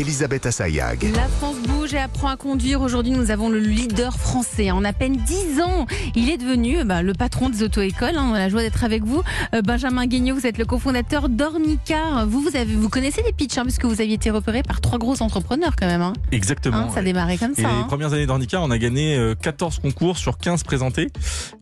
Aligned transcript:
Elisabeth 0.00 0.44
Assayag. 0.44 1.10
La 1.14 1.26
France 1.26 1.56
bouge 1.66 1.94
et 1.94 1.98
apprend 1.98 2.28
à 2.28 2.36
conduire. 2.36 2.82
Aujourd'hui, 2.82 3.12
nous 3.12 3.30
avons 3.30 3.48
le 3.48 3.58
leader 3.58 4.18
français. 4.18 4.70
En 4.70 4.84
à 4.84 4.92
peine 4.92 5.16
10 5.16 5.62
ans, 5.62 5.86
il 6.14 6.28
est 6.28 6.36
devenu 6.36 6.80
euh, 6.80 6.84
bah, 6.84 7.00
le 7.02 7.14
patron 7.14 7.48
des 7.48 7.62
auto-écoles. 7.62 8.14
hein. 8.18 8.28
On 8.30 8.34
a 8.34 8.38
la 8.38 8.50
joie 8.50 8.60
d'être 8.60 8.84
avec 8.84 9.04
vous. 9.04 9.22
Euh, 9.54 9.62
Benjamin 9.62 10.04
Guignot, 10.06 10.34
vous 10.34 10.46
êtes 10.46 10.58
le 10.58 10.66
cofondateur 10.66 11.30
d'Ornica. 11.30 12.26
Vous, 12.28 12.42
vous, 12.42 12.54
avez, 12.56 12.74
vous 12.74 12.90
connaissez 12.90 13.22
les 13.24 13.32
pitchs, 13.32 13.56
hein, 13.56 13.62
puisque 13.62 13.86
vous 13.86 14.02
aviez 14.02 14.12
été 14.14 14.28
repéré 14.30 14.62
par 14.62 14.82
trois 14.82 14.98
gros 14.98 15.22
entrepreneurs 15.22 15.74
quand 15.76 15.86
même. 15.86 16.02
hein. 16.02 16.12
Exactement. 16.30 16.76
Hein, 16.76 16.88
ça 16.92 17.00
a 17.00 17.02
démarré 17.02 17.38
comme 17.38 17.52
Et 17.56 17.62
ça. 17.62 17.68
les 17.68 17.74
hein. 17.74 17.84
premières 17.88 18.12
années 18.12 18.26
d'Handicap, 18.26 18.60
on 18.62 18.70
a 18.70 18.76
gagné 18.78 19.16
euh, 19.16 19.34
14 19.34 19.78
concours 19.78 20.18
sur 20.18 20.36
15 20.36 20.62
présentés. 20.64 21.08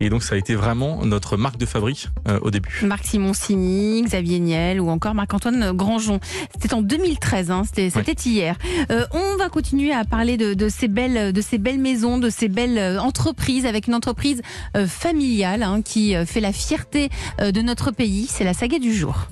Et 0.01 0.09
donc, 0.09 0.23
ça 0.23 0.35
a 0.35 0.37
été 0.37 0.55
vraiment 0.55 1.05
notre 1.05 1.37
marque 1.37 1.57
de 1.57 1.65
fabrique 1.65 2.09
euh, 2.27 2.37
au 2.41 2.51
début. 2.51 2.81
Marc 2.83 3.05
Simoncini, 3.05 4.01
Xavier 4.03 4.39
Niel 4.39 4.81
ou 4.81 4.89
encore 4.89 5.15
Marc-Antoine 5.15 5.71
Grandjean. 5.71 6.19
C'était 6.59 6.73
en 6.73 6.81
2013, 6.81 7.49
hein, 7.51 7.61
c'était 7.65 7.89
c'était 7.89 8.24
hier. 8.25 8.55
Euh, 8.91 9.05
on 9.11 9.37
va 9.37 9.49
continuer 9.49 9.93
à 9.93 10.05
parler 10.05 10.37
de, 10.37 10.53
de 10.53 10.69
ces 10.69 10.87
belles, 10.87 11.33
de 11.33 11.41
ces 11.41 11.57
belles 11.57 11.79
maisons, 11.79 12.17
de 12.17 12.29
ces 12.29 12.47
belles 12.47 12.77
euh, 12.77 12.99
entreprises 12.99 13.65
avec 13.65 13.87
une 13.87 13.95
entreprise 13.95 14.41
euh, 14.75 14.87
familiale 14.87 15.63
hein, 15.63 15.81
qui 15.81 16.15
fait 16.25 16.41
la 16.41 16.53
fierté 16.53 17.09
euh, 17.41 17.51
de 17.51 17.61
notre 17.61 17.91
pays. 17.91 18.27
C'est 18.29 18.43
la 18.43 18.53
saga 18.53 18.79
du 18.79 18.93
jour. 18.93 19.27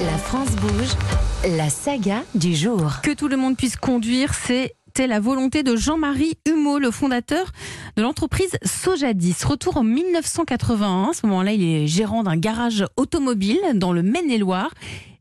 la 0.00 0.18
France 0.18 0.50
bouge, 0.56 1.56
la 1.56 1.70
saga 1.70 2.22
du 2.34 2.54
jour. 2.54 3.00
Que 3.02 3.12
tout 3.12 3.28
le 3.28 3.36
monde 3.36 3.56
puisse 3.56 3.76
conduire, 3.76 4.34
c'est 4.34 4.74
c'était 4.96 5.08
la 5.08 5.20
volonté 5.20 5.62
de 5.62 5.76
Jean-Marie 5.76 6.38
Humeau, 6.48 6.78
le 6.78 6.90
fondateur 6.90 7.52
de 7.98 8.02
l'entreprise 8.02 8.56
Sojadis. 8.64 9.36
Retour 9.44 9.76
en 9.76 9.84
1981. 9.84 11.08
À 11.10 11.12
ce 11.12 11.26
moment-là, 11.26 11.52
il 11.52 11.62
est 11.62 11.86
gérant 11.86 12.22
d'un 12.22 12.38
garage 12.38 12.82
automobile 12.96 13.60
dans 13.74 13.92
le 13.92 14.02
Maine-et-Loire. 14.02 14.70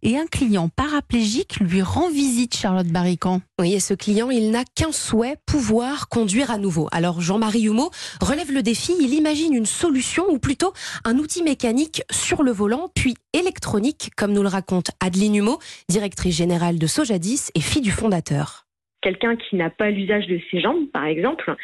Et 0.02 0.18
un 0.18 0.28
client 0.28 0.70
paraplégique 0.70 1.60
lui 1.60 1.82
rend 1.82 2.10
visite, 2.10 2.56
Charlotte 2.56 2.88
Barrican. 2.88 3.42
Oui, 3.60 3.74
et 3.74 3.82
ce 3.82 3.94
client, 3.94 4.30
il 4.30 4.50
n'a 4.50 4.64
qu'un 4.64 4.94
souhait, 4.94 5.36
pouvoir 5.46 6.08
conduire 6.08 6.52
à 6.52 6.58
nouveau. 6.58 6.88
Alors 6.94 7.20
Jean-Marie 7.20 7.64
Humeau 7.64 7.92
relève 8.22 8.54
le 8.54 8.64
défi, 8.64 8.94
il 9.02 9.14
imagine 9.14 9.54
une 9.54 9.66
solution, 9.66 10.24
ou 10.30 10.40
plutôt 10.40 10.72
un 11.04 11.18
outil 11.18 11.44
mécanique 11.44 12.02
sur 12.10 12.44
le 12.44 12.54
volant, 12.54 12.90
puis 12.96 13.16
électronique, 13.34 14.12
comme 14.16 14.32
nous 14.32 14.44
le 14.44 14.48
raconte 14.48 14.92
Adeline 15.02 15.36
Humeau, 15.36 15.60
directrice 15.90 16.38
générale 16.38 16.80
de 16.80 16.88
Sojadis 16.88 17.50
et 17.56 17.60
fille 17.60 17.82
du 17.82 17.92
fondateur. 17.92 18.65
Quelqu'un 19.06 19.36
qui 19.36 19.56
n'a 19.56 19.70
pas 19.70 19.92
l'usage 19.92 20.26
de 20.26 20.40
ses 20.50 20.60
jambes, 20.60 20.90
par 20.92 21.06
exemple, 21.06 21.56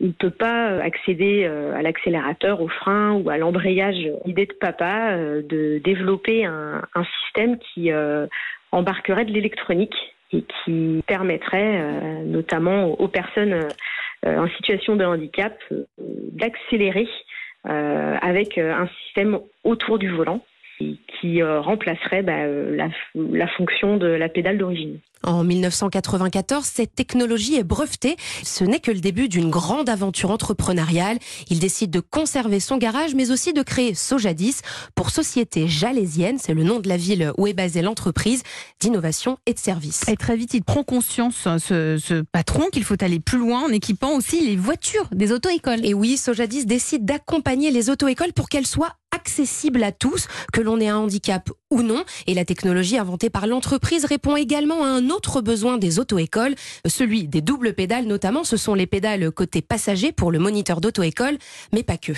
il 0.00 0.08
ne 0.08 0.12
peut 0.12 0.30
pas 0.30 0.72
euh, 0.72 0.80
accéder 0.80 1.44
euh, 1.44 1.76
à 1.76 1.82
l'accélérateur, 1.82 2.60
au 2.60 2.68
frein 2.68 3.12
ou 3.12 3.30
à 3.30 3.38
l'embrayage. 3.38 3.96
L'idée 4.24 4.46
de 4.46 4.54
papa, 4.54 5.12
euh, 5.12 5.42
de 5.42 5.80
développer 5.84 6.44
un, 6.46 6.82
système 7.22 7.58
qui 7.58 7.92
euh, 7.92 8.26
embarquerait 8.72 9.24
de 9.24 9.32
l'électronique 9.32 9.94
et 10.32 10.42
qui 10.42 11.02
permettrait 11.06 11.80
euh, 11.80 12.24
notamment 12.24 13.00
aux, 13.00 13.08
personnes 13.08 13.68
euh, 14.26 14.36
en 14.38 14.48
situation 14.48 14.96
de 14.96 15.04
handicap 15.04 15.56
euh, 15.70 15.84
d'accélérer 16.32 17.08
euh, 17.68 18.16
avec 18.20 18.58
euh, 18.58 18.72
un 18.72 18.88
système 19.04 19.38
autour 19.62 19.98
du 19.98 20.08
volant 20.08 20.44
et 20.80 20.96
qui 21.20 21.40
euh, 21.40 21.60
remplacerait 21.60 22.22
bah, 22.22 22.38
euh, 22.38 22.88
la 23.14 23.46
fonction 23.48 23.96
de 23.96 24.06
la 24.06 24.28
pédale 24.28 24.58
d'origine. 24.58 24.98
En 25.22 25.44
1994, 25.44 26.64
cette 26.64 26.94
technologie 26.94 27.56
est 27.56 27.64
brevetée. 27.64 28.16
Ce 28.42 28.64
n'est 28.64 28.80
que 28.80 28.90
le 28.90 29.00
début 29.00 29.28
d'une 29.28 29.50
grande 29.50 29.88
aventure 29.90 30.30
entrepreneuriale. 30.30 31.18
Il 31.50 31.58
décide 31.58 31.90
de 31.90 32.00
conserver 32.00 32.58
son 32.58 32.78
garage, 32.78 33.14
mais 33.14 33.30
aussi 33.30 33.52
de 33.52 33.62
créer 33.62 33.94
Sojadis 33.94 34.56
pour 34.94 35.10
Société 35.10 35.68
Jalaisienne, 35.68 36.38
c'est 36.38 36.54
le 36.54 36.62
nom 36.62 36.80
de 36.80 36.88
la 36.88 36.96
ville 36.96 37.32
où 37.36 37.46
est 37.46 37.52
basée 37.52 37.82
l'entreprise, 37.82 38.42
d'innovation 38.80 39.36
et 39.46 39.52
de 39.52 39.58
services. 39.58 40.08
Et 40.08 40.16
très 40.16 40.36
vite, 40.36 40.54
il 40.54 40.64
prend 40.64 40.84
conscience, 40.84 41.46
ce, 41.58 41.98
ce 41.98 42.22
patron, 42.32 42.68
qu'il 42.72 42.84
faut 42.84 43.02
aller 43.02 43.20
plus 43.20 43.38
loin 43.38 43.64
en 43.64 43.68
équipant 43.68 44.16
aussi 44.16 44.40
les 44.40 44.56
voitures 44.56 45.08
des 45.12 45.32
auto-écoles. 45.32 45.84
Et 45.84 45.92
oui, 45.92 46.16
Sojadis 46.16 46.64
décide 46.64 47.04
d'accompagner 47.04 47.70
les 47.70 47.90
auto-écoles 47.90 48.32
pour 48.32 48.48
qu'elles 48.48 48.66
soient 48.66 48.94
accessibles 49.14 49.82
à 49.82 49.92
tous, 49.92 50.28
que 50.52 50.60
l'on 50.60 50.80
ait 50.80 50.88
un 50.88 50.98
handicap 50.98 51.50
ou 51.70 51.82
non. 51.82 52.04
Et 52.26 52.34
la 52.34 52.44
technologie 52.44 52.96
inventée 52.96 53.30
par 53.30 53.46
l'entreprise 53.46 54.04
répond 54.04 54.36
également 54.36 54.84
à 54.84 54.88
un 54.88 55.09
autre 55.10 55.40
besoin 55.40 55.78
des 55.78 55.98
auto-écoles, 55.98 56.54
celui 56.86 57.28
des 57.28 57.40
doubles 57.40 57.74
pédales 57.74 58.06
notamment. 58.06 58.44
Ce 58.44 58.56
sont 58.56 58.74
les 58.74 58.86
pédales 58.86 59.30
côté 59.30 59.62
passager 59.62 60.12
pour 60.12 60.30
le 60.30 60.38
moniteur 60.38 60.80
d'auto-école, 60.80 61.38
mais 61.72 61.82
pas 61.82 61.98
que. 61.98 62.12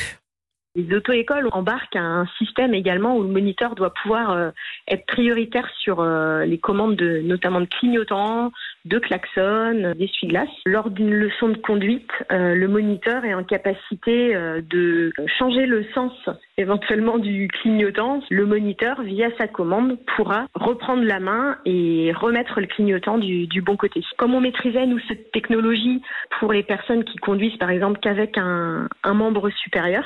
Les 0.75 0.97
auto-écoles 0.97 1.49
embarquent 1.53 1.97
un 1.97 2.27
système 2.38 2.72
également 2.72 3.16
où 3.16 3.22
le 3.22 3.28
moniteur 3.28 3.75
doit 3.75 3.93
pouvoir 3.93 4.31
euh, 4.31 4.50
être 4.88 5.05
prioritaire 5.05 5.69
sur 5.78 6.00
euh, 6.00 6.47
les 6.47 6.59
commandes 6.59 6.97
de, 6.97 7.21
notamment 7.21 7.60
de 7.60 7.66
clignotants, 7.66 8.53
de 8.84 8.99
klaxons, 8.99 9.94
d'essuie-glaces. 9.97 10.49
Lors 10.66 10.91
d'une 10.91 11.12
leçon 11.12 11.50
de 11.50 11.59
conduite, 11.59 12.11
euh, 12.32 12.55
le 12.55 12.69
moniteur 12.69 13.25
est 13.25 13.34
en 13.34 13.44
capacité 13.44 14.34
euh, 14.34 14.61
de 14.62 15.12
changer 15.38 15.66
le 15.66 15.84
sens 15.94 16.12
éventuellement 16.59 17.19
du 17.19 17.49
clignotant. 17.49 18.22
Le 18.31 18.47
moniteur, 18.47 19.03
via 19.03 19.28
sa 19.38 19.47
commande, 19.47 19.99
pourra 20.16 20.47
reprendre 20.55 21.03
la 21.03 21.21
main 21.21 21.59
et 21.65 22.12
remettre 22.15 22.61
le 22.61 22.66
clignotant 22.66 23.19
du, 23.19 23.62
bon 23.62 23.77
côté. 23.77 24.03
Comme 24.16 24.34
on 24.34 24.41
maîtrisait, 24.41 24.87
nous, 24.87 24.99
cette 25.06 25.31
technologie 25.32 26.03
pour 26.41 26.53
les 26.53 26.62
personnes 26.62 27.05
qui 27.05 27.16
conduisent, 27.19 27.59
par 27.59 27.71
exemple, 27.71 28.00
qu'avec 28.00 28.37
un 28.38 28.88
membre 29.05 29.50
supérieur, 29.50 30.05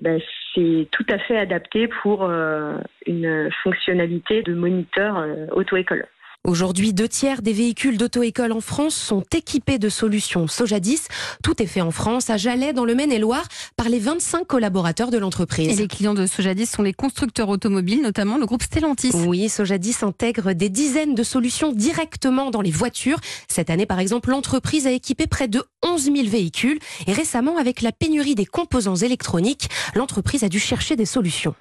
ben, 0.00 0.20
c'est 0.54 0.88
tout 0.90 1.06
à 1.10 1.18
fait 1.18 1.38
adapté 1.38 1.88
pour 1.88 2.24
euh, 2.24 2.76
une 3.06 3.50
fonctionnalité 3.62 4.42
de 4.42 4.54
moniteur 4.54 5.18
euh, 5.18 5.46
auto-école. 5.52 6.06
Aujourd'hui, 6.44 6.92
deux 6.92 7.06
tiers 7.06 7.40
des 7.40 7.52
véhicules 7.52 7.96
d'auto-école 7.96 8.50
en 8.50 8.60
France 8.60 8.96
sont 8.96 9.22
équipés 9.32 9.78
de 9.78 9.88
solutions 9.88 10.48
Sojadis. 10.48 11.02
Tout 11.44 11.62
est 11.62 11.66
fait 11.66 11.82
en 11.82 11.92
France, 11.92 12.30
à 12.30 12.36
Jalais, 12.36 12.72
dans 12.72 12.84
le 12.84 12.96
Maine-et-Loire, 12.96 13.46
par 13.76 13.88
les 13.88 14.00
25 14.00 14.44
collaborateurs 14.44 15.12
de 15.12 15.18
Et 15.18 15.20
l'entreprise. 15.20 15.78
les 15.78 15.86
clients 15.86 16.14
de 16.14 16.26
Sojadis 16.26 16.66
sont 16.66 16.82
les 16.82 16.94
constructeurs 16.94 17.48
automobiles, 17.48 18.02
notamment 18.02 18.38
le 18.38 18.46
groupe 18.46 18.64
Stellantis. 18.64 19.12
Oui, 19.14 19.48
Sojadis 19.48 19.98
intègre 20.02 20.52
des 20.52 20.68
dizaines 20.68 21.14
de 21.14 21.22
solutions 21.22 21.70
directement 21.70 22.50
dans 22.50 22.60
les 22.60 22.72
voitures. 22.72 23.20
Cette 23.46 23.70
année, 23.70 23.86
par 23.86 24.00
exemple, 24.00 24.30
l'entreprise 24.30 24.88
a 24.88 24.90
équipé 24.90 25.28
près 25.28 25.46
de 25.46 25.62
11 25.84 26.02
000 26.12 26.16
véhicules. 26.26 26.80
Et 27.06 27.12
récemment, 27.12 27.56
avec 27.56 27.82
la 27.82 27.92
pénurie 27.92 28.34
des 28.34 28.46
composants 28.46 28.96
électroniques, 28.96 29.68
l'entreprise 29.94 30.42
a 30.42 30.48
dû 30.48 30.58
chercher 30.58 30.96
des 30.96 31.06
solutions. 31.06 31.54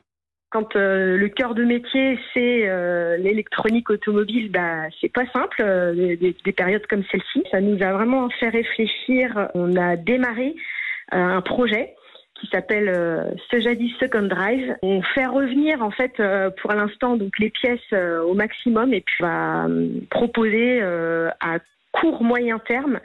Quand 0.51 0.75
euh, 0.75 1.17
le 1.17 1.29
cœur 1.29 1.55
de 1.55 1.63
métier 1.63 2.19
c'est 2.33 2.67
euh, 2.69 3.15
l'électronique 3.17 3.89
automobile, 3.89 4.51
bah 4.51 4.83
c'est 4.99 5.11
pas 5.11 5.25
simple. 5.31 5.61
euh, 5.61 5.93
des, 5.93 6.17
des- 6.17 6.35
des 6.43 6.51
périodes 6.51 6.85
comme 6.87 7.03
celle-ci, 7.09 7.43
ça 7.51 7.61
nous 7.61 7.81
a 7.81 7.93
vraiment 7.93 8.29
fait 8.29 8.49
réfléchir. 8.49 9.49
On 9.53 9.75
a 9.77 9.95
démarré 9.95 10.53
euh, 11.13 11.17
un 11.17 11.41
projet 11.41 11.95
qui 12.39 12.47
s'appelle 12.47 12.89
euh, 12.89 13.23
Sojadis 13.49 13.93
Second 13.99 14.23
Drive. 14.23 14.75
On 14.81 15.01
fait 15.01 15.25
revenir 15.27 15.81
en 15.81 15.91
fait 15.91 16.19
euh, 16.19 16.49
pour 16.61 16.73
l'instant 16.73 17.15
donc 17.15 17.39
les 17.39 17.49
pièces 17.49 17.93
au 18.25 18.33
maximum 18.33 18.93
et 18.93 19.01
puis 19.01 19.23
on 19.23 19.27
va 19.27 19.65
euh, 19.67 19.87
proposer 20.09 20.81
à 20.81 21.59
court 21.93 22.23
moyen 22.23 22.57
terme 22.59 22.99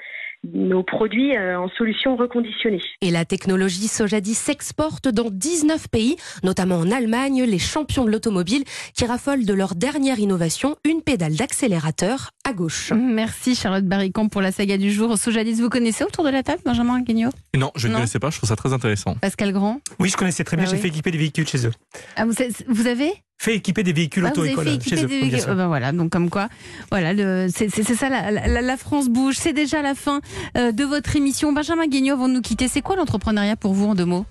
nos 0.55 0.83
produits 0.83 1.37
euh, 1.37 1.59
en 1.59 1.69
solution 1.71 2.17
reconditionnée. 2.17 2.81
Et 3.01 3.11
la 3.11 3.25
technologie 3.25 3.89
Sojadis 3.89 4.35
s'exporte 4.35 5.09
dans 5.09 5.31
19 5.31 5.89
pays, 5.89 6.17
notamment 6.43 6.77
en 6.77 6.91
Allemagne, 6.91 7.45
les 7.45 7.59
champions 7.59 8.05
de 8.05 8.11
l'automobile 8.11 8.65
qui 8.95 9.05
raffolent 9.05 9.45
de 9.45 9.55
leur 9.55 9.75
dernière 9.75 10.19
innovation, 10.19 10.77
une 10.85 11.03
pédale 11.03 11.35
d'accélérateur 11.35 12.31
à 12.49 12.53
gauche. 12.53 12.93
Merci 12.95 13.55
Charlotte 13.57 13.85
Barrican 13.85 14.29
pour 14.29 14.41
la 14.41 14.53
saga 14.53 14.77
du 14.79 14.93
jour. 14.93 15.19
Sojadis, 15.19 15.55
vous 15.61 15.69
connaissez 15.69 16.05
autour 16.05 16.23
de 16.25 16.31
la 16.31 16.43
table, 16.45 16.61
Benjamin 16.65 17.01
Guignot 17.01 17.31
Non, 17.57 17.73
je 17.75 17.89
ne 17.89 17.93
Non. 17.93 17.99
connaissais 17.99 18.19
pas, 18.21 18.31
je 18.31 18.37
trouve 18.39 18.49
ça 18.49 18.55
très 18.57 18.73
intéressant. 18.73 19.17
Pascal 19.17 19.53
Grand 19.53 19.81
Oui, 19.99 20.09
je 20.09 20.17
connaissais 20.17 20.45
très 20.45 20.57
bien. 20.57 20.67
Ah 20.67 20.71
J'ai 20.71 20.77
oui. 20.77 20.83
fait 20.83 20.89
équiper 20.89 21.11
des 21.11 21.19
véhicules 21.19 21.47
chez 21.49 21.67
eux. 21.67 21.73
ah, 22.17 22.25
vous, 22.25 22.33
vous 22.69 22.87
avez 22.87 23.11
Fait 23.39 23.57
équiper 23.57 23.83
des 23.83 23.93
véhicules 23.93 24.25
Ah, 24.27 24.33
vous 24.35 24.43
avez 24.43 24.53
auto-école 24.55 24.81
fait 24.81 24.89
chez 24.91 24.97
équiper 24.97 25.05
eux. 25.05 25.07
véhicules. 25.29 25.51
Euh, 25.51 25.55
ben 25.55 25.67
voilà, 25.67 25.91
donc 25.93 26.11
comme 26.11 26.31
quoi, 26.31 26.49
voilà, 26.93 27.49
c'est 27.49 27.69
ça, 27.71 28.09
la, 28.09 28.31
la- 28.31 28.63
la 28.63 28.77
France 28.77 29.09
bouge. 29.09 29.35
C'est 29.39 29.53
déjà 29.53 29.83
la 29.83 29.95
fin 29.97 30.21
euh, 30.57 30.71
de 30.71 30.85
votre 30.85 31.17
émission. 31.17 31.53
Benjamin 31.53 31.87
Guignot, 31.89 32.15
avant 32.15 32.29
de 32.29 32.35
nous 32.35 32.43
quitter, 32.43 32.69
c'est 32.69 32.81
quoi 32.81 32.95
l'entrepreneuriat 32.97 33.57
pour 33.57 33.75
vous 33.75 33.87
en 33.89 33.95
deux 33.97 34.05
mots? 34.05 34.25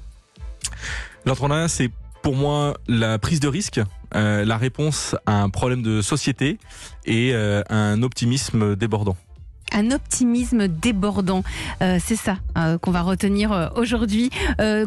L'entrepreneuriat, 1.25 1.68
c'est 1.68 1.89
pour 2.22 2.36
moi 2.36 2.75
la 2.88 3.19
prise 3.19 3.39
de 3.39 3.48
risque, 3.48 3.80
la 4.13 4.57
réponse 4.57 5.16
à 5.25 5.42
un 5.42 5.50
problème 5.50 5.81
de 5.81 6.02
société 6.02 6.57
et 7.06 7.31
euh, 7.34 7.63
un 7.69 8.02
optimisme 8.04 8.75
débordant. 8.75 9.18
Un 9.73 9.91
optimisme 9.91 10.67
débordant, 10.67 11.44
Euh, 11.81 12.00
c'est 12.03 12.15
ça 12.15 12.38
euh, 12.57 12.77
qu'on 12.77 12.91
va 12.91 13.01
retenir 13.01 13.51
euh, 13.51 13.67
aujourd'hui 13.75 14.29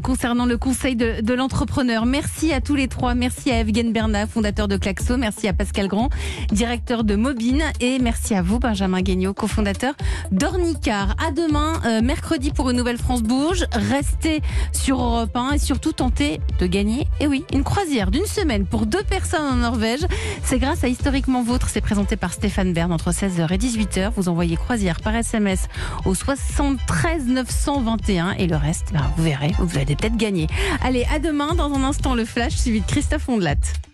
concernant 0.03 0.47
le 0.47 0.57
conseil 0.57 0.97
de, 0.97 1.35
l'entrepreneur. 1.35 2.07
Merci 2.07 2.53
à 2.53 2.61
tous 2.61 2.75
les 2.75 2.89
trois. 2.89 3.15
Merci 3.15 3.51
à 3.51 3.61
Evgen 3.61 3.93
Bernat, 3.93 4.27
fondateur 4.27 4.67
de 4.69 4.77
Klaxo. 4.77 5.17
Merci 5.17 5.47
à 5.47 5.53
Pascal 5.53 5.89
Grand, 5.89 6.11
directeur 6.51 7.05
de 7.05 7.15
Mobine. 7.15 7.63
Et 7.81 7.99
merci 7.99 8.35
à 8.35 8.43
vous, 8.43 8.59
Benjamin 8.59 9.03
Guignot, 9.03 9.35
cofondateur 9.35 9.95
d'Ornicar. 10.33 11.15
À 11.25 11.31
demain, 11.31 12.01
mercredi, 12.01 12.51
pour 12.51 12.71
une 12.71 12.77
nouvelle 12.77 12.99
France 12.99 13.23
Bourges. 13.23 13.67
Restez 13.73 14.43
sur 14.73 15.01
Europe 15.01 15.37
1 15.37 15.53
et 15.53 15.59
surtout 15.59 15.93
tentez 15.93 16.41
de 16.59 16.67
gagner, 16.67 17.07
et 17.21 17.27
oui, 17.27 17.45
une 17.53 17.63
croisière 17.65 18.11
d'une 18.11 18.27
semaine 18.27 18.67
pour 18.67 18.87
deux 18.87 19.03
personnes 19.05 19.47
en 19.47 19.57
Norvège. 19.57 20.07
C'est 20.43 20.59
grâce 20.59 20.83
à 20.83 20.89
Historiquement 20.89 21.43
Vôtre. 21.43 21.69
C'est 21.69 21.81
présenté 21.81 22.17
par 22.17 22.33
Stéphane 22.33 22.73
Bern 22.73 22.93
entre 22.93 23.11
16h 23.11 23.53
et 23.53 23.59
18h. 23.59 24.11
Vous 24.17 24.29
envoyez 24.29 24.57
croisière 24.69 25.01
par 25.01 25.17
SMS 25.17 25.67
au 26.05 26.15
73 26.15 27.25
921 27.25 28.33
et 28.33 28.47
le 28.47 28.57
reste, 28.57 28.93
ben, 28.93 29.01
vous 29.17 29.23
verrez, 29.25 29.55
vous 29.59 29.79
allez 29.79 29.97
peut-être 29.97 30.19
gagner. 30.19 30.47
Allez, 30.83 31.07
à 31.11 31.19
demain. 31.19 31.55
Dans 31.55 31.73
un 31.73 31.85
instant, 31.85 32.15
le 32.15 32.27
flash 32.27 32.53
suivi 32.53 32.83
de 32.83 32.87
Christophe 32.87 33.31
Ondelat. 33.31 33.88